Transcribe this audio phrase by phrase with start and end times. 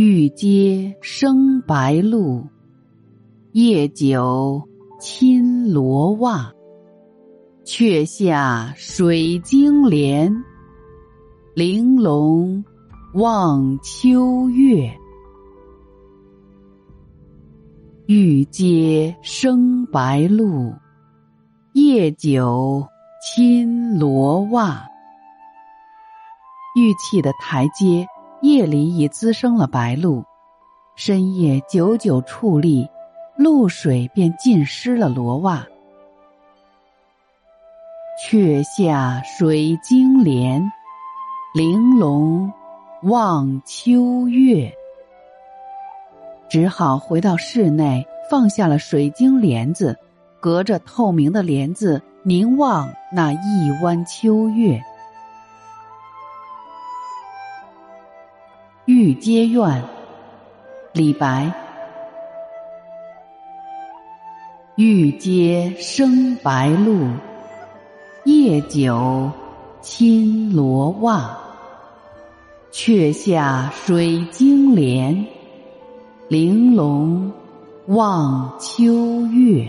[0.00, 2.46] 玉阶生白露，
[3.50, 4.62] 夜久
[5.00, 6.52] 侵罗袜。
[7.64, 10.32] 却下水晶帘，
[11.52, 12.64] 玲珑
[13.14, 14.96] 望秋月。
[18.06, 20.72] 玉阶生白露，
[21.72, 22.86] 夜久
[23.20, 24.80] 侵罗袜。
[26.76, 28.06] 玉砌的台阶，
[28.40, 30.24] 夜里已滋生了白露，
[30.94, 32.88] 深夜久久矗立，
[33.36, 35.66] 露水便浸湿了罗袜。
[38.20, 40.72] 却下水晶帘，
[41.54, 42.52] 玲珑
[43.02, 44.72] 望秋月。
[46.48, 49.96] 只好回到室内，放下了水晶帘子，
[50.40, 54.76] 隔着透明的帘子凝望那一弯秋月。
[58.88, 59.62] 《玉阶怨》
[60.94, 61.52] 李白。
[64.76, 67.06] 玉阶生白露，
[68.24, 69.30] 夜久
[69.82, 71.36] 侵罗袜。
[72.70, 75.26] 却下水晶帘，
[76.28, 77.30] 玲珑
[77.88, 79.68] 望秋月。